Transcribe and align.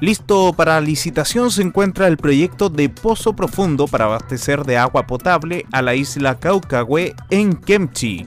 Listo 0.00 0.54
para 0.54 0.80
licitación 0.80 1.50
se 1.50 1.60
encuentra 1.60 2.06
el 2.06 2.16
proyecto 2.16 2.70
de 2.70 2.88
pozo 2.88 3.34
profundo 3.34 3.86
para 3.86 4.06
abastecer 4.06 4.64
de 4.64 4.78
agua 4.78 5.06
potable 5.06 5.66
a 5.72 5.82
la 5.82 5.94
isla 5.94 6.38
Caucahue 6.38 7.14
en 7.28 7.54
Kemchi. 7.54 8.26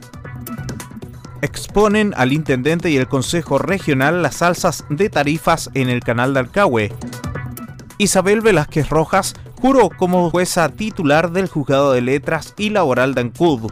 Exponen 1.42 2.14
al 2.16 2.32
intendente 2.32 2.92
y 2.92 2.98
el 2.98 3.08
consejo 3.08 3.58
regional 3.58 4.22
las 4.22 4.44
alzas 4.44 4.86
de 4.90 5.10
tarifas 5.10 5.72
en 5.74 5.90
el 5.90 6.02
canal 6.02 6.36
de 6.36 6.42
Alcahue. 6.42 6.94
Isabel 7.98 8.42
Velázquez 8.42 8.90
Rojas 8.90 9.34
juró 9.60 9.90
como 9.90 10.30
jueza 10.30 10.70
titular 10.70 11.32
del 11.32 11.48
juzgado 11.48 11.92
de 11.92 12.02
letras 12.02 12.54
y 12.56 12.70
laboral 12.70 13.16
de 13.16 13.22
Ancud. 13.22 13.72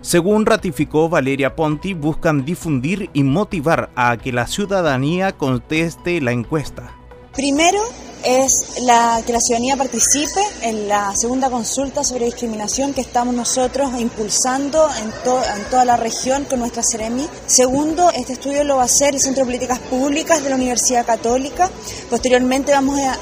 Según 0.00 0.46
ratificó 0.46 1.08
Valeria 1.08 1.54
Ponti, 1.54 1.92
buscan 1.92 2.44
difundir 2.44 3.10
y 3.12 3.22
motivar 3.22 3.90
a 3.96 4.16
que 4.16 4.32
la 4.32 4.46
ciudadanía 4.46 5.32
conteste 5.32 6.20
la 6.20 6.32
encuesta. 6.32 6.92
Primero, 7.34 7.80
es 8.24 8.80
la, 8.82 9.22
que 9.26 9.32
la 9.32 9.40
ciudadanía 9.40 9.76
participe 9.76 10.40
en 10.62 10.88
la 10.88 11.14
segunda 11.16 11.50
consulta 11.50 12.04
sobre 12.04 12.26
discriminación 12.26 12.92
que 12.92 13.00
estamos 13.00 13.34
nosotros 13.34 13.92
impulsando 13.98 14.88
en, 14.98 15.06
en 15.06 15.64
toda 15.70 15.84
la 15.84 15.96
región 15.96 16.44
con 16.44 16.60
nuestra 16.60 16.82
CEREMI. 16.82 17.28
Segundo, 17.46 18.10
este 18.10 18.34
estudio 18.34 18.64
lo 18.64 18.76
va 18.76 18.82
a 18.82 18.86
hacer 18.86 19.14
el 19.14 19.20
Centro 19.20 19.44
de 19.44 19.46
Políticas 19.46 19.78
Públicas 19.78 20.42
de 20.42 20.50
la 20.50 20.56
Universidad 20.56 21.06
Católica. 21.06 21.70
Posteriormente 22.08 22.72
vamos 22.72 22.98
a 23.00 23.18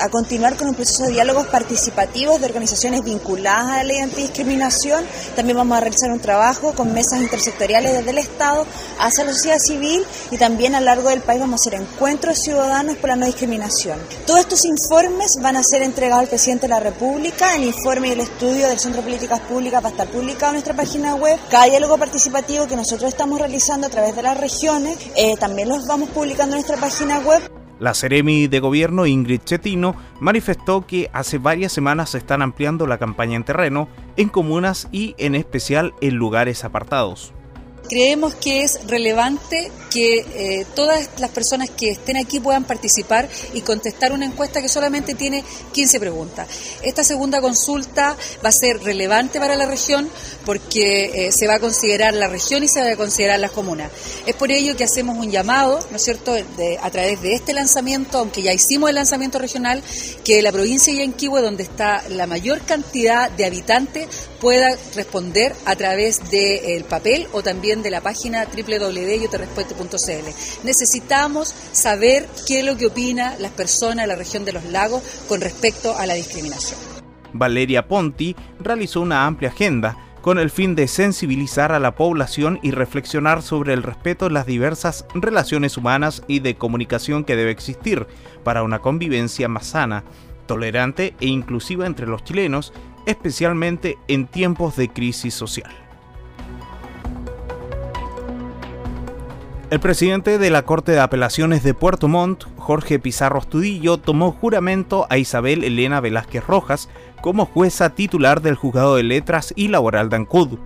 a 0.00 0.08
continuar 0.08 0.56
con 0.56 0.68
un 0.68 0.74
proceso 0.74 1.04
de 1.04 1.12
diálogos 1.12 1.46
participativos 1.46 2.40
de 2.40 2.46
organizaciones 2.46 3.04
vinculadas 3.04 3.66
a 3.66 3.76
la 3.78 3.84
ley 3.84 3.98
antidiscriminación. 3.98 5.04
También 5.36 5.56
vamos 5.56 5.76
a 5.76 5.80
realizar 5.80 6.10
un 6.10 6.20
trabajo 6.20 6.72
con 6.74 6.92
mesas 6.92 7.20
intersectoriales 7.20 7.92
desde 7.92 8.10
el 8.10 8.18
Estado 8.18 8.66
hacia 8.98 9.24
la 9.24 9.32
sociedad 9.32 9.58
civil 9.58 10.04
y 10.30 10.38
también 10.38 10.74
a 10.74 10.80
lo 10.80 10.86
largo 10.86 11.08
del 11.08 11.20
país 11.20 11.40
vamos 11.40 11.60
a 11.60 11.62
hacer 11.62 11.80
encuentros 11.80 12.38
ciudadanos 12.38 12.96
por 12.96 13.10
la 13.10 13.16
no 13.16 13.26
discriminación. 13.26 14.00
Todos 14.30 14.42
estos 14.42 14.64
informes 14.64 15.40
van 15.42 15.56
a 15.56 15.64
ser 15.64 15.82
entregados 15.82 16.22
al 16.22 16.28
presidente 16.28 16.68
de 16.68 16.68
la 16.68 16.78
República. 16.78 17.56
El 17.56 17.64
informe 17.64 18.06
y 18.06 18.10
el 18.12 18.20
estudio 18.20 18.68
del 18.68 18.78
Centro 18.78 19.02
de 19.02 19.08
Políticas 19.08 19.40
Públicas 19.40 19.82
va 19.82 19.88
a 19.88 19.90
estar 19.90 20.06
publicado 20.06 20.50
en 20.50 20.52
nuestra 20.52 20.72
página 20.72 21.16
web. 21.16 21.36
Cada 21.50 21.64
diálogo 21.64 21.98
participativo 21.98 22.68
que 22.68 22.76
nosotros 22.76 23.08
estamos 23.08 23.40
realizando 23.40 23.88
a 23.88 23.90
través 23.90 24.14
de 24.14 24.22
las 24.22 24.38
regiones 24.38 24.98
eh, 25.16 25.34
también 25.36 25.68
los 25.68 25.84
vamos 25.88 26.10
publicando 26.10 26.54
en 26.54 26.62
nuestra 26.62 26.76
página 26.76 27.18
web. 27.18 27.42
La 27.80 27.92
Ceremi 27.92 28.46
de 28.46 28.60
Gobierno 28.60 29.04
Ingrid 29.04 29.40
Chetino 29.44 29.96
manifestó 30.20 30.86
que 30.86 31.10
hace 31.12 31.38
varias 31.38 31.72
semanas 31.72 32.10
se 32.10 32.18
están 32.18 32.40
ampliando 32.40 32.86
la 32.86 32.98
campaña 32.98 33.34
en 33.34 33.42
terreno, 33.42 33.88
en 34.16 34.28
comunas 34.28 34.86
y 34.92 35.16
en 35.18 35.34
especial 35.34 35.92
en 36.00 36.14
lugares 36.14 36.62
apartados 36.62 37.32
creemos 37.90 38.36
que 38.36 38.62
es 38.62 38.78
relevante 38.86 39.72
que 39.90 40.18
eh, 40.20 40.66
todas 40.76 41.10
las 41.18 41.30
personas 41.30 41.68
que 41.70 41.90
estén 41.90 42.16
aquí 42.16 42.38
puedan 42.38 42.62
participar 42.62 43.28
y 43.52 43.62
contestar 43.62 44.12
una 44.12 44.26
encuesta 44.26 44.62
que 44.62 44.68
solamente 44.68 45.16
tiene 45.16 45.42
15 45.72 45.98
preguntas. 45.98 46.46
Esta 46.82 47.02
segunda 47.02 47.40
consulta 47.40 48.16
va 48.44 48.48
a 48.48 48.52
ser 48.52 48.80
relevante 48.84 49.40
para 49.40 49.56
la 49.56 49.66
región 49.66 50.08
porque 50.46 51.26
eh, 51.26 51.32
se 51.32 51.48
va 51.48 51.56
a 51.56 51.58
considerar 51.58 52.14
la 52.14 52.28
región 52.28 52.62
y 52.62 52.68
se 52.68 52.80
va 52.80 52.92
a 52.92 52.96
considerar 52.96 53.40
las 53.40 53.50
comunas. 53.50 53.90
Es 54.24 54.36
por 54.36 54.52
ello 54.52 54.76
que 54.76 54.84
hacemos 54.84 55.18
un 55.18 55.32
llamado, 55.32 55.80
¿no 55.90 55.96
es 55.96 56.04
cierto?, 56.04 56.36
a 56.80 56.90
través 56.90 57.20
de 57.20 57.34
este 57.34 57.52
lanzamiento, 57.52 58.18
aunque 58.18 58.42
ya 58.42 58.52
hicimos 58.52 58.88
el 58.88 58.94
lanzamiento 58.94 59.40
regional, 59.40 59.82
que 60.24 60.42
la 60.42 60.52
provincia 60.52 60.92
de 60.92 61.00
Yanquihue, 61.00 61.42
donde 61.42 61.64
está 61.64 62.04
la 62.08 62.28
mayor 62.28 62.60
cantidad 62.60 63.28
de 63.30 63.46
habitantes, 63.46 64.06
pueda 64.40 64.70
responder 64.94 65.54
a 65.64 65.74
través 65.76 66.30
del 66.30 66.84
papel 66.84 67.26
o 67.32 67.42
también 67.42 67.79
de 67.82 67.90
la 67.90 68.00
página 68.00 68.44
www.yoterrespuesto.cl. 68.44 70.64
Necesitamos 70.64 71.54
saber 71.72 72.26
qué 72.46 72.60
es 72.60 72.64
lo 72.64 72.76
que 72.76 72.86
opina 72.86 73.36
las 73.38 73.52
personas 73.52 74.04
de 74.04 74.08
la 74.08 74.16
región 74.16 74.44
de 74.44 74.52
los 74.52 74.64
lagos 74.64 75.02
con 75.28 75.40
respecto 75.40 75.96
a 75.96 76.06
la 76.06 76.14
discriminación. 76.14 76.78
Valeria 77.32 77.86
Ponti 77.86 78.34
realizó 78.58 79.00
una 79.00 79.26
amplia 79.26 79.50
agenda 79.50 79.96
con 80.20 80.38
el 80.38 80.50
fin 80.50 80.74
de 80.74 80.86
sensibilizar 80.86 81.72
a 81.72 81.78
la 81.78 81.94
población 81.94 82.58
y 82.62 82.72
reflexionar 82.72 83.42
sobre 83.42 83.72
el 83.72 83.82
respeto 83.82 84.26
en 84.26 84.34
las 84.34 84.46
diversas 84.46 85.06
relaciones 85.14 85.76
humanas 85.76 86.22
y 86.28 86.40
de 86.40 86.56
comunicación 86.56 87.24
que 87.24 87.36
debe 87.36 87.50
existir 87.50 88.06
para 88.44 88.62
una 88.62 88.80
convivencia 88.80 89.48
más 89.48 89.68
sana, 89.68 90.04
tolerante 90.46 91.14
e 91.20 91.26
inclusiva 91.26 91.86
entre 91.86 92.06
los 92.06 92.24
chilenos, 92.24 92.72
especialmente 93.06 93.96
en 94.08 94.26
tiempos 94.26 94.76
de 94.76 94.88
crisis 94.88 95.32
social. 95.32 95.89
El 99.70 99.78
presidente 99.78 100.38
de 100.38 100.50
la 100.50 100.62
Corte 100.62 100.90
de 100.90 100.98
Apelaciones 100.98 101.62
de 101.62 101.74
Puerto 101.74 102.08
Montt, 102.08 102.42
Jorge 102.56 102.98
Pizarro 102.98 103.38
Estudillo, 103.38 103.98
tomó 103.98 104.32
juramento 104.32 105.06
a 105.08 105.16
Isabel 105.16 105.62
Elena 105.62 106.00
Velázquez 106.00 106.44
Rojas 106.44 106.88
como 107.20 107.46
jueza 107.46 107.90
titular 107.90 108.42
del 108.42 108.56
Juzgado 108.56 108.96
de 108.96 109.04
Letras 109.04 109.52
y 109.54 109.68
Laboral 109.68 110.08
de 110.08 110.16
Ancud. 110.16 110.58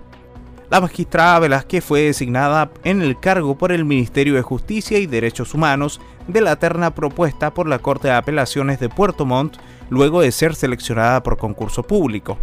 La 0.71 0.81
magistrada 0.81 1.39
Velázquez 1.39 1.85
fue 1.85 2.01
designada 2.01 2.71
en 2.83 3.03
el 3.03 3.21
cargo 3.21 3.59
por 3.59 3.73
el 3.73 3.85
Ministerio 3.85 4.37
de 4.37 4.43
Justicia 4.43 4.99
y 4.99 5.07
Derechos 5.07 5.53
Humanos 5.53 6.01
de 6.27 6.41
la 6.41 6.57
terna 6.57 6.95
propuesta 6.95 7.53
por 7.53 7.69
la 7.69 7.81
Corte 7.81 8.09
de 8.09 8.15
Apelaciones 8.15 8.81
de 8.81 8.89
Puerto 8.89 9.27
Montt 9.27 9.59
luego 9.91 10.23
de 10.23 10.33
ser 10.33 10.55
seleccionada 10.55 11.23
por 11.23 11.37
concurso 11.37 11.83
público. 11.83 12.39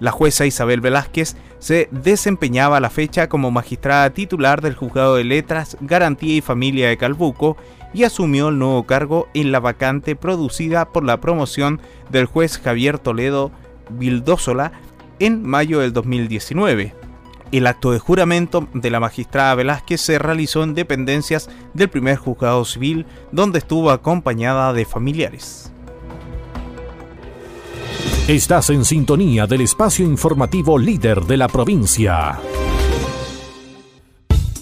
La 0.00 0.10
jueza 0.10 0.46
Isabel 0.46 0.80
Velázquez 0.80 1.36
se 1.58 1.88
desempeñaba 1.92 2.78
a 2.78 2.80
la 2.80 2.88
fecha 2.88 3.28
como 3.28 3.50
magistrada 3.50 4.10
titular 4.10 4.62
del 4.62 4.74
Juzgado 4.74 5.16
de 5.16 5.24
Letras, 5.24 5.76
Garantía 5.82 6.36
y 6.36 6.40
Familia 6.40 6.88
de 6.88 6.96
Calbuco 6.96 7.58
y 7.92 8.04
asumió 8.04 8.48
el 8.48 8.58
nuevo 8.58 8.84
cargo 8.84 9.28
en 9.34 9.52
la 9.52 9.60
vacante 9.60 10.16
producida 10.16 10.90
por 10.90 11.04
la 11.04 11.20
promoción 11.20 11.80
del 12.08 12.24
juez 12.24 12.58
Javier 12.58 12.98
Toledo 12.98 13.52
Vildósola 13.90 14.72
en 15.18 15.42
mayo 15.42 15.80
del 15.80 15.92
2019. 15.92 16.94
El 17.52 17.66
acto 17.66 17.90
de 17.90 17.98
juramento 17.98 18.68
de 18.72 18.90
la 18.90 19.00
magistrada 19.00 19.54
Velázquez 19.56 20.00
se 20.00 20.18
realizó 20.18 20.62
en 20.62 20.74
dependencias 20.74 21.50
del 21.74 21.90
primer 21.90 22.16
juzgado 22.16 22.64
civil, 22.64 23.06
donde 23.32 23.58
estuvo 23.58 23.90
acompañada 23.90 24.72
de 24.72 24.84
familiares. 24.84 25.72
Estás 28.30 28.70
en 28.70 28.84
sintonía 28.84 29.48
del 29.48 29.62
espacio 29.62 30.06
informativo 30.06 30.78
líder 30.78 31.22
de 31.22 31.36
la 31.36 31.48
provincia. 31.48 32.38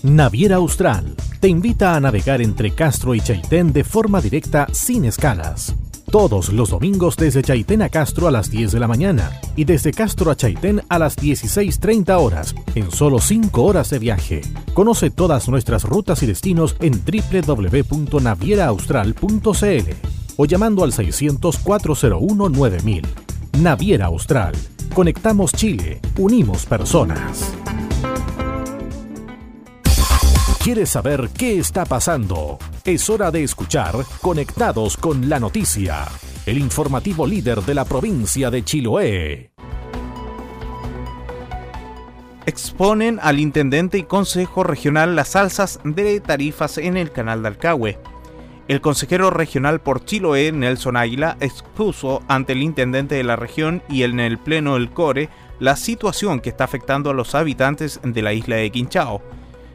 Naviera 0.02 0.56
Austral 0.56 1.14
te 1.38 1.48
invita 1.48 1.94
a 1.94 2.00
navegar 2.00 2.40
entre 2.40 2.70
Castro 2.70 3.14
y 3.14 3.20
Chaitén 3.20 3.74
de 3.74 3.84
forma 3.84 4.22
directa 4.22 4.68
sin 4.72 5.04
escalas. 5.04 5.76
Todos 6.10 6.50
los 6.50 6.70
domingos 6.70 7.18
desde 7.18 7.42
Chaitén 7.42 7.82
a 7.82 7.90
Castro 7.90 8.26
a 8.26 8.30
las 8.30 8.50
10 8.50 8.72
de 8.72 8.80
la 8.80 8.88
mañana 8.88 9.38
y 9.54 9.64
desde 9.64 9.92
Castro 9.92 10.30
a 10.30 10.34
Chaitén 10.34 10.80
a 10.88 10.98
las 10.98 11.18
16.30 11.18 12.18
horas 12.18 12.54
en 12.74 12.90
solo 12.90 13.18
5 13.18 13.62
horas 13.62 13.90
de 13.90 13.98
viaje. 13.98 14.40
Conoce 14.72 15.10
todas 15.10 15.46
nuestras 15.46 15.84
rutas 15.84 16.22
y 16.22 16.26
destinos 16.26 16.74
en 16.80 17.02
www.navieraaustral.cl 17.04 19.90
o 20.38 20.46
llamando 20.46 20.84
al 20.84 20.94
600 20.94 21.58
401 21.58 22.48
9000. 22.48 23.27
Naviera 23.62 24.06
Austral. 24.06 24.54
Conectamos 24.94 25.52
Chile, 25.52 26.00
unimos 26.16 26.64
personas. 26.64 27.52
¿Quieres 30.62 30.90
saber 30.90 31.28
qué 31.36 31.58
está 31.58 31.84
pasando? 31.84 32.58
Es 32.84 33.10
hora 33.10 33.32
de 33.32 33.42
escuchar 33.42 33.96
Conectados 34.20 34.96
con 34.96 35.28
la 35.28 35.40
Noticia, 35.40 36.06
el 36.46 36.58
informativo 36.58 37.26
líder 37.26 37.62
de 37.62 37.74
la 37.74 37.84
provincia 37.84 38.48
de 38.48 38.62
Chiloé. 38.62 39.50
Exponen 42.46 43.18
al 43.20 43.40
intendente 43.40 43.98
y 43.98 44.04
consejo 44.04 44.62
regional 44.62 45.16
las 45.16 45.34
alzas 45.34 45.80
de 45.82 46.20
tarifas 46.20 46.78
en 46.78 46.96
el 46.96 47.10
canal 47.10 47.42
de 47.42 47.48
Alcagüe. 47.48 47.98
El 48.68 48.80
consejero 48.80 49.30
regional 49.30 49.80
por 49.80 50.04
Chiloé, 50.04 50.52
Nelson 50.52 50.96
Águila, 50.96 51.36
expuso 51.40 52.22
ante 52.28 52.52
el 52.52 52.62
intendente 52.62 53.14
de 53.14 53.24
la 53.24 53.34
región 53.34 53.82
y 53.88 54.02
en 54.04 54.20
el 54.20 54.38
pleno 54.38 54.74
del 54.74 54.90
CORE 54.90 55.28
la 55.58 55.74
situación 55.74 56.40
que 56.40 56.50
está 56.50 56.64
afectando 56.64 57.10
a 57.10 57.14
los 57.14 57.34
habitantes 57.34 57.98
de 58.04 58.22
la 58.22 58.32
isla 58.32 58.56
de 58.56 58.70
Quinchao 58.70 59.22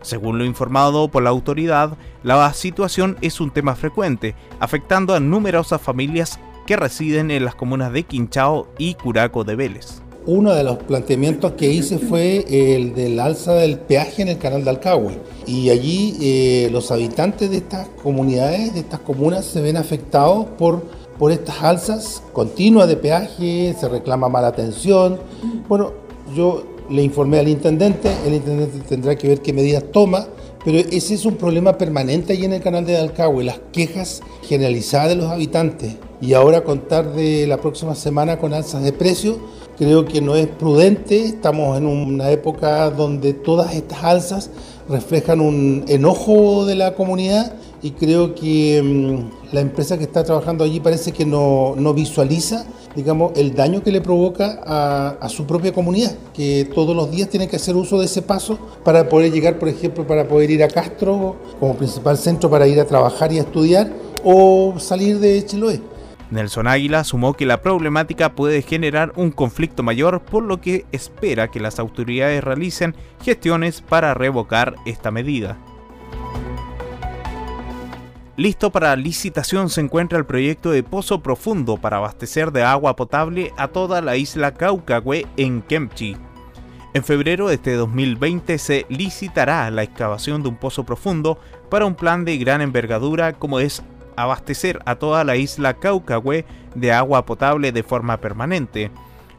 según 0.03 0.37
lo 0.37 0.45
informado 0.45 1.07
por 1.07 1.23
la 1.23 1.31
autoridad, 1.31 1.97
la 2.21 2.53
situación 2.53 3.17
es 3.21 3.41
un 3.41 3.51
tema 3.51 3.75
frecuente, 3.75 4.35
afectando 4.59 5.15
a 5.15 5.19
numerosas 5.19 5.81
familias 5.81 6.39
que 6.67 6.75
residen 6.75 7.31
en 7.31 7.45
las 7.45 7.55
comunas 7.55 7.91
de 7.91 8.03
Quinchao 8.03 8.67
y 8.77 8.93
Curaco 8.95 9.43
de 9.43 9.55
Vélez. 9.55 10.02
Uno 10.25 10.53
de 10.53 10.63
los 10.63 10.77
planteamientos 10.77 11.53
que 11.53 11.69
hice 11.69 11.97
fue 11.99 12.45
el 12.47 12.95
del 12.95 13.19
alza 13.19 13.55
del 13.55 13.77
peaje 13.77 14.21
en 14.21 14.29
el 14.29 14.37
canal 14.37 14.63
de 14.63 14.69
Alcagüe. 14.69 15.17
Y 15.45 15.69
allí 15.69 16.15
eh, 16.21 16.69
los 16.71 16.91
habitantes 16.91 17.49
de 17.49 17.57
estas 17.57 17.89
comunidades, 18.01 18.73
de 18.73 18.79
estas 18.79 19.01
comunas, 19.01 19.43
se 19.43 19.61
ven 19.61 19.75
afectados 19.75 20.45
por, 20.57 20.83
por 21.19 21.33
estas 21.33 21.61
alzas 21.61 22.23
continuas 22.31 22.87
de 22.87 22.95
peaje, 22.95 23.75
se 23.77 23.89
reclama 23.89 24.29
mala 24.29 24.47
atención. 24.47 25.19
Bueno, 25.67 25.91
yo 26.33 26.63
le 26.89 27.03
informé 27.03 27.39
al 27.39 27.49
intendente, 27.49 28.09
el 28.25 28.35
intendente 28.35 28.79
tendrá 28.87 29.17
que 29.17 29.27
ver 29.27 29.41
qué 29.41 29.51
medidas 29.51 29.83
toma, 29.91 30.27
pero 30.63 30.77
ese 30.77 31.15
es 31.15 31.25
un 31.25 31.35
problema 31.35 31.77
permanente 31.77 32.33
ahí 32.33 32.45
en 32.45 32.53
el 32.53 32.61
canal 32.61 32.85
de 32.85 32.97
Alcagüe, 32.97 33.43
las 33.43 33.59
quejas 33.73 34.21
generalizadas 34.43 35.09
de 35.09 35.15
los 35.15 35.25
habitantes. 35.25 35.95
Y 36.21 36.33
ahora 36.33 36.63
contar 36.63 37.13
de 37.13 37.45
la 37.47 37.57
próxima 37.57 37.95
semana 37.95 38.37
con 38.37 38.53
alzas 38.53 38.81
de 38.83 38.93
precios, 38.93 39.37
creo 39.77 40.05
que 40.05 40.21
no 40.21 40.35
es 40.35 40.47
prudente, 40.47 41.25
estamos 41.25 41.77
en 41.77 41.85
una 41.85 42.31
época 42.31 42.89
donde 42.89 43.33
todas 43.33 43.73
estas 43.75 44.03
alzas 44.03 44.49
reflejan 44.89 45.41
un 45.41 45.85
enojo 45.87 46.65
de 46.65 46.75
la 46.75 46.93
comunidad 46.93 47.53
y 47.81 47.91
creo 47.91 48.35
que 48.35 48.81
mm, 48.81 49.53
la 49.53 49.61
empresa 49.61 49.97
que 49.97 50.03
está 50.03 50.23
trabajando 50.23 50.63
allí 50.63 50.79
parece 50.79 51.11
que 51.11 51.25
no, 51.25 51.75
no 51.77 51.93
visualiza 51.93 52.65
digamos, 52.95 53.31
el 53.35 53.55
daño 53.55 53.81
que 53.83 53.91
le 53.91 54.01
provoca 54.01 54.61
a, 55.19 55.29
su 55.29 55.45
propia 55.45 55.73
comunidad, 55.73 56.11
que 56.33 56.69
todos 56.73 56.95
los 56.95 57.09
días 57.11 57.29
tiene 57.29 57.47
que 57.47 57.55
hacer 57.55 57.75
uso 57.75 57.99
de 57.99 58.05
ese 58.05 58.21
paso 58.21 58.57
para 58.83 59.09
poder 59.09 59.31
llegar, 59.31 59.57
por 59.57 59.69
ejemplo, 59.69 60.05
para 60.05 60.27
poder 60.27 60.51
ir 60.51 60.63
a 60.63 60.67
Castro 60.67 61.35
como 61.59 61.75
principal 61.75 62.17
centro 62.17 62.49
para 62.49 62.67
ir 62.67 62.79
a 62.79 62.85
trabajar 62.85 63.31
y 63.31 63.39
a 63.39 63.41
estudiar 63.41 63.91
o 64.23 64.75
salir 64.77 65.19
de 65.19 65.43
Chiloé. 65.45 65.81
Nelson 66.33 66.67
Águila 66.67 67.03
sumó 67.03 67.33
que 67.33 67.45
la 67.45 67.61
problemática 67.61 68.35
puede 68.35 68.61
generar 68.61 69.13
un 69.15 69.31
conflicto 69.31 69.83
mayor, 69.83 70.21
por 70.21 70.43
lo 70.43 70.59
que 70.59 70.85
espera 70.91 71.49
que 71.49 71.59
las 71.59 71.79
autoridades 71.79 72.43
realicen 72.43 72.95
gestiones 73.21 73.81
para 73.81 74.13
revocar 74.13 74.75
esta 74.85 75.11
medida. 75.11 75.57
Listo 78.35 78.71
para 78.71 78.95
licitación 78.95 79.69
se 79.69 79.81
encuentra 79.81 80.17
el 80.17 80.25
proyecto 80.25 80.71
de 80.71 80.81
pozo 80.81 81.21
profundo 81.21 81.77
para 81.77 81.97
abastecer 81.97 82.51
de 82.51 82.63
agua 82.63 82.95
potable 82.95 83.53
a 83.57 83.67
toda 83.67 84.01
la 84.01 84.17
isla 84.17 84.55
Caucahue 84.55 85.27
en 85.37 85.61
Kemchi. 85.61 86.17
En 86.95 87.03
febrero 87.03 87.47
de 87.47 87.55
este 87.55 87.73
2020 87.73 88.57
se 88.57 88.85
licitará 88.89 89.69
la 89.71 89.83
excavación 89.83 90.41
de 90.41 90.49
un 90.49 90.57
pozo 90.57 90.83
profundo 90.83 91.39
para 91.69 91.85
un 91.85 91.95
plan 91.95 92.25
de 92.25 92.37
gran 92.37 92.61
envergadura 92.61 93.33
como 93.33 93.59
es 93.59 93.83
abastecer 94.17 94.79
a 94.85 94.95
toda 94.95 95.23
la 95.23 95.35
isla 95.35 95.75
Caucahue 95.75 96.45
de 96.75 96.91
agua 96.91 97.25
potable 97.25 97.71
de 97.71 97.83
forma 97.83 98.17
permanente. 98.17 98.91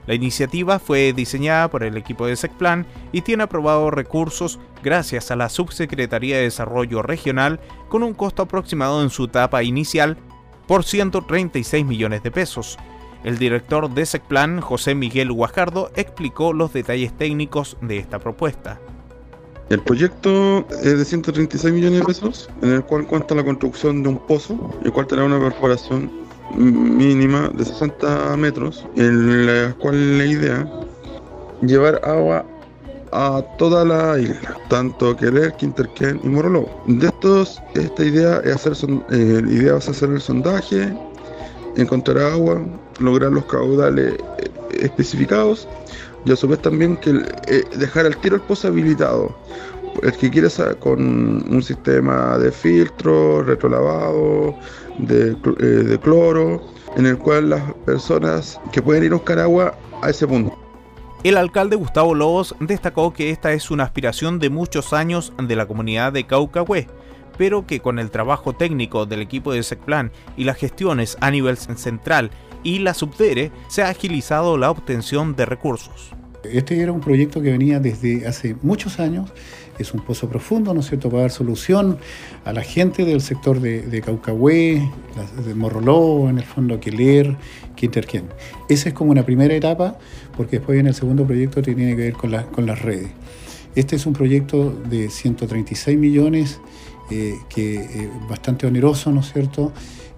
La 0.06 0.15
iniciativa 0.15 0.79
fue 0.79 1.12
diseñada 1.15 1.69
por 1.69 1.82
el 1.82 1.97
equipo 1.97 2.26
de 2.26 2.37
SECPLAN 2.37 2.87
y 3.12 3.23
tiene 3.23 3.44
aprobado 3.44 3.91
recursos 3.91 4.59
gracias 4.82 5.31
a 5.31 5.37
la 5.37 5.49
Subsecretaría 5.49 6.37
de 6.37 6.43
Desarrollo 6.43 7.03
Regional 7.03 7.59
con 7.88 8.03
un 8.03 8.12
costo 8.12 8.43
aproximado 8.43 9.03
en 9.03 9.11
su 9.11 9.25
etapa 9.25 9.62
inicial 9.62 10.19
por 10.67 10.85
136 10.85 11.87
millones 11.87 12.23
de 12.23 12.31
pesos. 12.31 12.79
El 13.23 13.38
director 13.38 13.88
de 13.88 14.05
SECPLAN, 14.05 14.61
José 14.61 14.94
Miguel 14.94 15.32
Guajardo, 15.32 15.91
explicó 15.97 16.53
los 16.53 16.75
detalles 16.75 17.17
técnicos 17.17 17.79
de 17.81 17.97
esta 17.97 18.19
propuesta. 18.19 18.79
El 19.70 19.81
proyecto 19.81 20.66
es 20.82 20.99
de 20.99 21.05
136 21.05 21.72
millones 21.72 22.00
de 22.00 22.06
pesos, 22.06 22.50
en 22.61 22.70
el 22.70 22.84
cual 22.84 23.06
cuenta 23.06 23.34
la 23.34 23.44
construcción 23.44 24.02
de 24.02 24.11
un 24.11 24.19
pozo, 24.19 24.70
el 24.84 24.93
cual 24.93 25.06
tendrá 25.06 25.25
una 25.25 25.40
perforación 25.40 26.11
mínima 26.55 27.49
de 27.49 27.64
60 27.64 28.37
metros, 28.37 28.87
en 28.96 29.46
la 29.46 29.75
cual 29.75 30.19
la 30.19 30.26
idea 30.26 30.70
llevar 31.62 32.00
agua 32.05 32.44
a 33.12 33.43
toda 33.58 33.84
la 33.84 34.19
isla, 34.19 34.56
tanto 34.69 35.16
Keller, 35.16 35.55
Quinterquén 35.55 36.20
y 36.22 36.28
Morolobo. 36.28 36.69
De 36.87 37.06
estos, 37.06 37.62
esta 37.75 38.05
idea 38.05 38.40
es 38.44 38.66
hacer, 38.66 38.90
eh, 39.11 39.40
la 39.43 39.50
idea 39.50 39.76
es 39.78 39.88
hacer 39.88 40.11
el 40.11 40.21
sondaje, 40.21 40.92
encontrar 41.76 42.18
agua, 42.18 42.61
lograr 42.99 43.33
los 43.33 43.44
caudales 43.47 44.14
eh, 44.38 44.50
especificados 44.80 45.66
y 46.25 46.33
a 46.33 46.37
su 46.37 46.49
vez 46.49 46.61
también 46.61 46.97
que 46.97 47.11
eh, 47.49 47.64
dejar 47.76 48.07
al 48.07 48.16
tiro 48.16 48.37
el 48.37 48.43
pozo 48.43 48.69
habilitado. 48.69 49.35
El 50.02 50.12
que 50.12 50.31
quiere 50.31 50.49
con 50.81 51.00
un 51.00 51.62
sistema 51.62 52.37
de 52.38 52.50
filtro, 52.50 53.43
retrolavado, 53.45 54.57
de, 54.99 55.37
eh, 55.61 55.64
de 55.64 55.99
cloro, 56.00 56.61
en 56.97 57.07
el 57.07 57.19
cual 57.19 57.50
las 57.50 57.62
personas 57.85 58.61
que 58.73 58.83
pueden 58.83 59.04
ir 59.04 59.12
a 59.12 59.16
buscar 59.16 59.38
agua 59.38 59.75
a 60.02 60.11
ese 60.11 60.26
punto. 60.26 60.59
El 61.23 61.37
alcalde 61.37 61.76
Gustavo 61.76 62.14
Lobos 62.14 62.54
destacó 62.61 63.12
que 63.14 63.31
esta 63.31 63.52
es 63.52 63.71
una 63.71 63.85
aspiración 63.85 64.38
de 64.38 64.50
muchos 64.50 64.93
años 64.93 65.33
de 65.43 65.57
la 65.57 65.66
comunidad 65.66 66.12
de 66.12 66.26
Caucahue, 66.26 66.87
pero 67.38 67.66
que 67.66 67.81
con 67.81 67.99
el 67.99 68.11
trabajo 68.11 68.52
técnico 68.52 69.07
del 69.07 69.23
equipo 69.23 69.52
de 69.52 69.62
SECPLAN 69.62 70.12
y 70.37 70.45
las 70.45 70.59
gestiones 70.59 71.16
a 71.21 71.31
nivel 71.31 71.57
central 71.57 72.31
y 72.64 72.80
la 72.80 72.94
subdere 72.94 73.52
se 73.68 73.83
ha 73.83 73.88
agilizado 73.88 74.59
la 74.59 74.71
obtención 74.71 75.37
de 75.37 75.47
recursos. 75.47 76.11
Este 76.42 76.80
era 76.80 76.92
un 76.92 77.00
proyecto 77.00 77.40
que 77.40 77.52
venía 77.52 77.78
desde 77.80 78.26
hace 78.26 78.56
muchos 78.62 78.99
años 78.99 79.30
es 79.78 79.92
un 79.92 80.00
pozo 80.00 80.28
profundo, 80.28 80.73
¿no 80.73 80.80
es 80.80 80.87
cierto?, 80.87 81.09
para 81.11 81.23
dar 81.23 81.30
solución 81.30 81.99
a 82.44 82.52
la 82.52 82.62
gente 82.62 83.04
del 83.04 83.21
sector 83.21 83.61
de, 83.61 83.83
de 83.83 84.00
Caucahué, 84.00 84.88
de 85.44 85.54
Morroló, 85.54 86.28
en 86.28 86.38
el 86.38 86.44
fondo 86.44 86.78
Queler, 86.78 87.37
Quinterquén. 87.75 88.28
Esa 88.68 88.90
es 88.90 88.94
como 88.94 89.11
una 89.11 89.25
primera 89.25 89.54
etapa, 89.54 89.99
porque 90.37 90.59
después 90.59 90.78
en 90.78 90.87
el 90.87 90.94
segundo 90.94 91.26
proyecto 91.26 91.62
tiene 91.62 91.97
que 91.97 92.02
ver 92.02 92.12
con, 92.12 92.33
con 92.52 92.66
las 92.66 92.80
redes. 92.83 93.11
Este 93.75 93.97
es 93.97 94.06
un 94.06 94.12
proyecto 94.12 94.71
de 94.88 95.11
136 95.11 95.99
millones, 95.99 96.61
eh, 97.11 97.35
que 97.49 97.75
eh, 97.75 98.11
bastante 98.28 98.66
oneroso, 98.66 99.11
¿no 99.11 99.21
es 99.21 99.33
cierto?, 99.33 99.73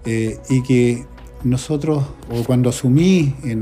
eh, 0.05 0.37
y 0.49 0.61
que 0.61 1.05
nosotros, 1.49 2.03
o 2.29 2.43
cuando 2.43 2.69
asumí, 2.69 3.33
eh, 3.43 3.57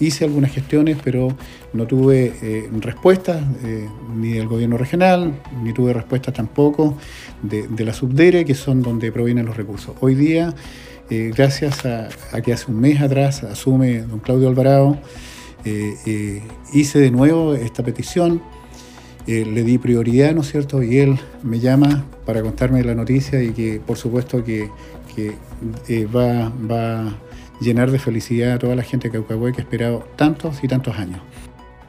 hice 0.00 0.24
algunas 0.24 0.52
gestiones, 0.52 0.98
pero 1.02 1.28
no 1.72 1.86
tuve 1.86 2.32
eh, 2.42 2.68
respuestas 2.80 3.42
eh, 3.64 3.88
ni 4.14 4.32
del 4.32 4.48
gobierno 4.48 4.76
regional, 4.76 5.34
ni 5.62 5.72
tuve 5.72 5.92
respuestas 5.92 6.34
tampoco 6.34 6.96
de, 7.42 7.84
la 7.84 7.92
subdere, 7.92 8.44
que 8.44 8.54
son 8.54 8.82
donde 8.82 9.12
provienen 9.12 9.46
los 9.46 9.56
recursos. 9.56 9.94
Hoy 10.00 10.14
día, 10.14 10.54
gracias 11.08 11.86
a, 11.86 12.08
que 12.42 12.52
hace 12.52 12.70
un 12.70 12.80
mes 12.80 13.00
atrás 13.00 13.44
asume 13.44 14.02
don 14.02 14.18
Claudio 14.18 14.48
Alvarado, 14.48 14.98
hice 16.72 16.98
de 16.98 17.10
nuevo 17.10 17.54
esta 17.54 17.82
petición 17.84 18.42
le 19.26 19.64
di 19.64 19.78
prioridad, 19.78 20.32
¿no 20.34 20.42
es 20.42 20.50
cierto? 20.50 20.82
Y 20.84 20.98
él 20.98 21.18
me 21.42 21.58
llama 21.58 22.04
para 22.24 22.42
contarme 22.42 22.82
la 22.84 22.94
noticia 22.94 23.42
y 23.42 23.50
que 23.50 23.80
por 23.84 23.96
supuesto 23.96 24.44
que, 24.44 24.70
eh, 25.88 26.06
va, 26.06 26.52
va 26.70 27.08
a 27.08 27.14
llenar 27.60 27.90
de 27.90 27.98
felicidad 27.98 28.54
a 28.54 28.58
toda 28.58 28.74
la 28.76 28.82
gente 28.82 29.08
de 29.08 29.12
Caucahue 29.12 29.52
que 29.52 29.60
ha 29.60 29.64
esperado 29.64 30.04
tantos 30.16 30.62
y 30.62 30.68
tantos 30.68 30.98
años. 30.98 31.20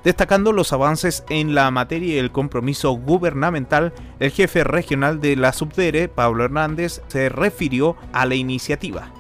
Destacando 0.04 0.54
los 0.54 0.72
avances 0.72 1.26
en 1.30 1.54
la 1.54 1.70
materia 1.70 2.16
y 2.16 2.18
el 2.18 2.32
compromiso 2.32 2.92
gubernamental, 2.94 3.94
el 4.20 4.32
jefe 4.32 4.64
regional 4.64 5.20
de 5.20 5.36
la 5.36 5.52
Subdere, 5.52 6.08
Pablo 6.08 6.46
Hernández, 6.46 7.02
se 7.08 7.28
refirió 7.28 7.98
a 8.14 8.26
la 8.26 8.36
iniciativa. 8.36 9.12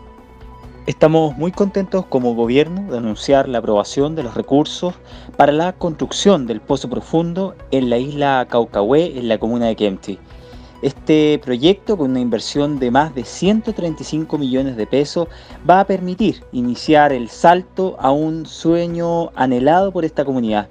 Estamos 0.86 1.38
muy 1.38 1.52
contentos 1.52 2.06
como 2.06 2.34
gobierno 2.36 2.90
de 2.90 3.00
anunciar 3.00 3.50
la 3.50 3.58
aprobación 3.58 4.16
de 4.16 4.24
los 4.24 4.36
recursos 4.36 4.94
para 5.36 5.52
la 5.52 5.74
construcción 5.74 6.48
del 6.48 6.62
pozo 6.62 6.90
profundo 6.90 7.56
en 7.72 7.90
la 7.90 7.98
isla 7.98 8.48
Caucahué, 8.50 9.20
en 9.20 9.28
la 9.28 9.38
comuna 9.38 9.66
de 9.66 9.76
Kempti. 9.76 10.20
Este 10.84 11.42
proyecto, 11.44 11.98
con 11.98 12.12
una 12.12 12.20
inversión 12.20 12.78
de 12.78 12.92
más 12.92 13.16
de 13.16 13.24
135 13.24 14.38
millones 14.38 14.78
de 14.78 14.86
pesos, 14.86 15.28
va 15.68 15.80
a 15.80 15.88
permitir 15.88 16.44
iniciar 16.52 17.12
el 17.12 17.30
salto 17.30 17.96
a 18.00 18.12
un 18.12 18.46
sueño 18.46 19.32
anhelado 19.36 19.92
por 19.92 20.06
esta 20.06 20.24
comunidad, 20.24 20.70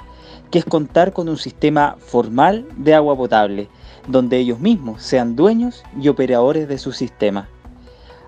que 0.52 0.60
es 0.60 0.64
contar 0.64 1.12
con 1.12 1.28
un 1.28 1.36
sistema 1.36 1.96
formal 1.98 2.68
de 2.76 2.94
agua 2.94 3.16
potable, 3.16 3.68
donde 4.06 4.38
ellos 4.38 4.60
mismos 4.60 5.02
sean 5.02 5.34
dueños 5.34 5.82
y 6.00 6.06
operadores 6.06 6.68
de 6.68 6.78
su 6.78 6.92
sistema. 6.92 7.48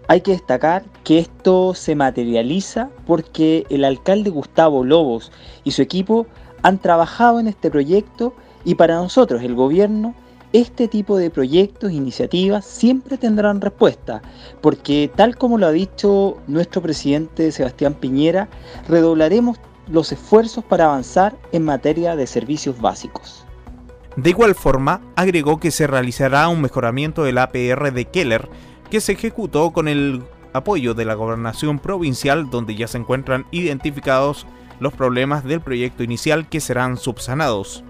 Hay 0.09 0.23
que 0.23 0.33
destacar 0.33 0.85
que 1.05 1.21
esto 1.21 1.75
se 1.75 1.95
materializa 1.95 2.91
porque 3.07 3.67
el 3.71 3.85
alcalde 3.85 4.31
Gustavo 4.31 4.83
Lobos 4.83 5.31
y 5.63 5.71
su 5.71 5.83
equipo 5.83 6.27
han 6.63 6.79
trabajado 6.79 7.39
en 7.39 7.47
este 7.47 7.71
proyecto 7.71 8.35
y 8.65 8.75
para 8.75 8.97
nosotros, 8.97 9.45
el 9.45 9.55
gobierno, 9.55 10.15
este 10.53 10.89
tipo 10.89 11.17
de 11.17 11.31
proyectos, 11.31 11.93
iniciativas, 11.93 12.65
siempre 12.65 13.19
tendrán 13.19 13.61
respuesta, 13.61 14.23
porque 14.61 15.11
tal 15.15 15.37
como 15.37 15.59
lo 15.59 15.67
ha 15.67 15.73
dicho 15.73 16.39
nuestro 16.47 16.81
presidente 16.83 17.53
Sebastián 17.53 17.95
Piñera, 17.95 18.49
redoblaremos 18.89 19.59
los 19.89 20.13
esfuerzos 20.13 20.65
para 20.65 20.87
avanzar 20.87 21.37
en 21.53 21.65
materia 21.65 22.17
de 22.17 22.27
servicios 22.27 22.81
básicos. 22.81 23.45
De 24.17 24.31
igual 24.31 24.55
forma, 24.55 25.01
agregó 25.17 25.61
que 25.61 25.71
se 25.71 25.87
realizará 25.87 26.49
un 26.49 26.61
mejoramiento 26.61 27.23
del 27.25 27.39
APR 27.39 27.93
de 27.93 28.05
Keller 28.07 28.49
que 28.91 29.01
se 29.01 29.13
ejecutó 29.13 29.71
con 29.71 29.87
el 29.87 30.25
apoyo 30.53 30.95
de 30.95 31.05
la 31.05 31.15
gobernación 31.15 31.79
provincial 31.79 32.51
donde 32.51 32.75
ya 32.75 32.89
se 32.89 32.99
encuentran 32.99 33.47
identificados 33.51 34.47
los 34.81 34.93
problemas 34.93 35.45
del 35.45 35.61
proyecto 35.61 36.03
inicial 36.03 36.49
que 36.49 36.61
serán 36.61 36.97
subsanados. 36.97 37.85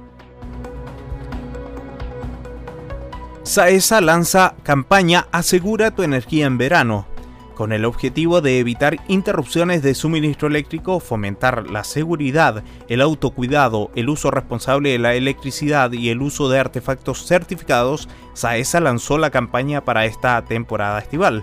Saesa 3.48 4.02
lanza 4.02 4.56
campaña 4.62 5.26
Asegura 5.32 5.90
tu 5.90 6.02
energía 6.02 6.44
en 6.44 6.58
verano, 6.58 7.06
con 7.54 7.72
el 7.72 7.86
objetivo 7.86 8.42
de 8.42 8.58
evitar 8.58 8.98
interrupciones 9.08 9.80
de 9.82 9.94
suministro 9.94 10.48
eléctrico, 10.48 11.00
fomentar 11.00 11.70
la 11.70 11.82
seguridad, 11.82 12.62
el 12.88 13.00
autocuidado, 13.00 13.90
el 13.94 14.10
uso 14.10 14.30
responsable 14.30 14.90
de 14.90 14.98
la 14.98 15.14
electricidad 15.14 15.92
y 15.92 16.10
el 16.10 16.20
uso 16.20 16.50
de 16.50 16.58
artefactos 16.58 17.24
certificados, 17.26 18.10
Saesa 18.34 18.80
lanzó 18.80 19.16
la 19.16 19.30
campaña 19.30 19.82
para 19.82 20.04
esta 20.04 20.44
temporada 20.44 20.98
estival. 20.98 21.42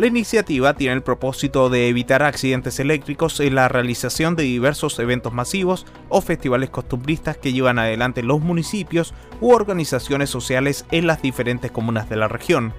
La 0.00 0.06
iniciativa 0.06 0.72
tiene 0.72 0.94
el 0.94 1.02
propósito 1.02 1.68
de 1.68 1.90
evitar 1.90 2.22
accidentes 2.22 2.80
eléctricos 2.80 3.38
en 3.38 3.54
la 3.54 3.68
realización 3.68 4.34
de 4.34 4.44
diversos 4.44 4.98
eventos 4.98 5.34
masivos 5.34 5.84
o 6.08 6.22
festivales 6.22 6.70
costumbristas 6.70 7.36
que 7.36 7.52
llevan 7.52 7.78
adelante 7.78 8.22
los 8.22 8.40
municipios 8.40 9.12
u 9.42 9.52
organizaciones 9.52 10.30
sociales 10.30 10.86
en 10.90 11.06
las 11.06 11.20
diferentes 11.20 11.70
comunas 11.70 12.08
de 12.08 12.16
la 12.16 12.28
región. 12.28 12.72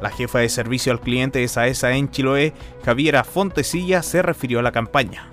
La 0.00 0.08
jefa 0.08 0.38
de 0.38 0.48
servicio 0.48 0.90
al 0.90 1.02
cliente 1.02 1.38
de 1.38 1.48
SAESA 1.48 1.92
en 1.96 2.10
Chiloé, 2.10 2.54
Javiera 2.82 3.24
Fontesilla, 3.24 4.02
se 4.02 4.22
refirió 4.22 4.60
a 4.60 4.62
la 4.62 4.72
campaña. 4.72 5.28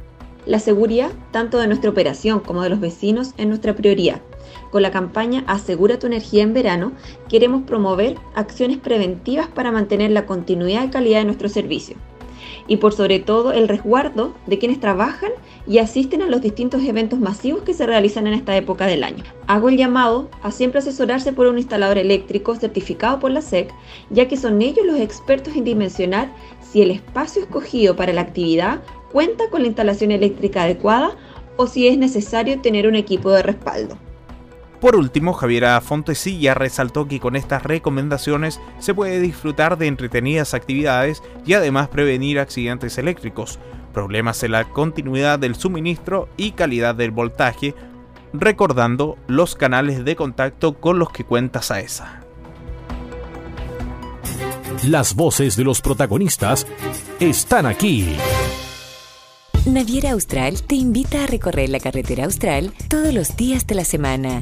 La 0.46 0.60
seguridad, 0.60 1.12
tanto 1.32 1.60
de 1.60 1.68
nuestra 1.68 1.92
operación 1.92 2.42
como 2.42 2.62
de 2.62 2.72
los 2.72 2.82
vecinos, 2.82 3.34
es 3.38 3.48
nuestra 3.48 3.74
prioridad. 3.74 4.22
Con 4.72 4.82
la 4.84 4.92
campaña 4.92 5.44
Asegura 5.48 6.00
tu 6.00 6.08
energía 6.08 6.44
en 6.44 6.54
verano, 6.54 6.92
queremos 7.28 7.64
promover 7.64 8.18
acciones 8.36 8.78
preventivas 8.78 9.48
para 9.48 9.72
mantener 9.72 10.12
la 10.12 10.26
continuidad 10.26 10.86
y 10.86 10.90
calidad 10.90 11.20
de 11.20 11.26
nuestro 11.26 11.50
servicio 11.50 11.96
y 12.68 12.78
por 12.78 12.94
sobre 12.94 13.20
todo 13.20 13.52
el 13.52 13.68
resguardo 13.68 14.34
de 14.46 14.60
quienes 14.60 14.80
trabajan 14.80 15.32
y 15.68 15.80
asisten 15.80 16.22
a 16.22 16.28
los 16.28 16.42
distintos 16.42 16.84
eventos 16.84 17.20
masivos 17.20 17.64
que 17.64 17.74
se 17.74 17.86
realizan 17.86 18.28
en 18.28 18.34
esta 18.34 18.56
época 18.56 18.86
del 18.86 19.04
año. 19.04 19.24
Hago 19.48 19.70
el 19.70 19.78
llamado 19.78 20.30
a 20.44 20.52
siempre 20.52 20.80
asesorarse 20.80 21.34
por 21.34 21.48
un 21.48 21.58
instalador 21.58 21.98
eléctrico 21.98 22.56
certificado 22.56 23.20
por 23.20 23.32
la 23.32 23.42
SEC, 23.42 23.74
ya 24.12 24.28
que 24.28 24.38
son 24.38 24.62
ellos 24.62 24.86
los 24.86 25.00
expertos 25.00 25.56
en 25.56 25.64
dimensionar 25.64 26.30
si 26.62 26.82
el 26.82 26.92
espacio 26.92 27.42
escogido 27.42 27.96
para 27.96 28.14
la 28.14 28.22
actividad 28.22 28.82
cuenta 29.12 29.50
con 29.50 29.62
la 29.62 29.68
instalación 29.68 30.12
eléctrica 30.12 30.64
adecuada 30.64 31.16
o 31.58 31.68
si 31.68 31.88
es 31.88 31.98
necesario 31.98 32.62
tener 32.62 32.88
un 32.88 32.96
equipo 32.96 33.32
de 33.32 33.42
respaldo. 33.42 33.98
Por 34.80 34.96
último, 34.96 35.34
Javiera 35.34 35.80
Fontesilla 35.82 36.54
resaltó 36.54 37.08
que 37.08 37.20
con 37.20 37.36
estas 37.36 37.64
recomendaciones 37.64 38.62
se 38.80 38.94
puede 38.94 39.20
disfrutar 39.20 39.78
de 39.78 39.88
entretenidas 39.88 40.54
actividades 40.54 41.22
y 41.46 41.54
además 41.54 41.90
prevenir 41.90 42.40
accidentes 42.40 42.98
eléctricos, 42.98 43.60
problemas 43.94 44.42
en 44.44 44.54
la 44.54 44.70
continuidad 44.70 45.38
del 45.38 45.56
suministro 45.56 46.30
y 46.38 46.52
calidad 46.52 46.96
del 46.96 47.12
voltaje, 47.12 47.76
recordando 48.32 49.18
los 49.28 49.56
canales 49.56 50.06
de 50.06 50.16
contacto 50.16 50.80
con 50.80 50.98
los 50.98 51.12
que 51.12 51.26
cuenta 51.26 51.62
SAESA. 51.62 52.22
Las 54.88 55.14
voces 55.14 55.58
de 55.58 55.66
los 55.66 55.82
protagonistas 55.82 56.66
están 57.20 57.66
aquí. 57.66 58.16
Naviera 59.66 60.12
Austral 60.12 60.62
te 60.64 60.76
invita 60.76 61.26
a 61.26 61.28
recorrer 61.28 61.68
la 61.68 61.82
carretera 61.82 62.24
austral 62.24 62.72
todos 62.88 63.14
los 63.14 63.36
días 63.36 63.68
de 63.68 63.76
la 63.76 63.84
semana. 63.84 64.42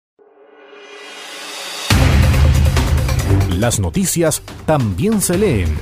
Las 3.61 3.79
noticias 3.79 4.41
también 4.65 5.21
se 5.21 5.37
leen 5.37 5.77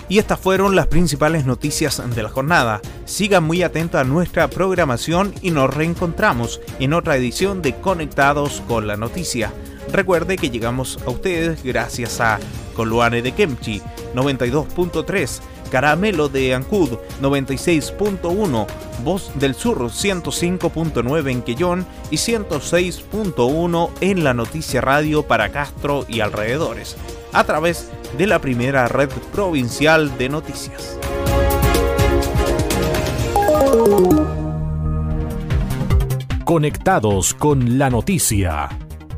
Y 0.09 0.19
estas 0.19 0.37
fueron 0.37 0.75
las 0.75 0.87
principales 0.87 1.45
noticias 1.45 2.03
de 2.13 2.23
la 2.23 2.27
jornada. 2.27 2.81
Sigan 3.05 3.45
muy 3.45 3.63
atentos 3.63 4.01
a 4.01 4.03
nuestra 4.03 4.49
programación 4.49 5.33
y 5.41 5.51
nos 5.51 5.73
reencontramos 5.73 6.59
en 6.79 6.91
otra 6.91 7.15
edición 7.15 7.61
de 7.61 7.79
Conectados 7.79 8.61
con 8.67 8.85
la 8.85 8.97
Noticia. 8.97 9.53
Recuerde 9.91 10.37
que 10.37 10.49
llegamos 10.49 10.99
a 11.05 11.09
ustedes 11.09 11.63
gracias 11.63 12.21
a 12.21 12.39
Coluane 12.75 13.21
de 13.21 13.33
Kemchi 13.33 13.81
92.3, 14.15 15.41
Caramelo 15.69 16.29
de 16.29 16.53
Ancud 16.55 16.97
96.1, 17.21 18.67
Voz 19.03 19.31
del 19.35 19.55
Sur 19.55 19.79
105.9 19.79 21.31
en 21.31 21.41
Quellón 21.41 21.85
y 22.09 22.15
106.1 22.15 23.89
en 24.01 24.23
la 24.23 24.33
Noticia 24.33 24.81
Radio 24.81 25.23
para 25.23 25.49
Castro 25.49 26.05
y 26.07 26.21
alrededores. 26.21 26.95
a 27.33 27.43
través 27.43 27.89
de 28.17 28.27
la 28.27 28.39
primera 28.39 28.87
red 28.87 29.09
provincial 29.33 30.17
de 30.17 30.29
noticias. 30.29 30.97
Conectados 36.43 37.33
con 37.33 37.77
la 37.77 37.89
noticia. 37.89 38.69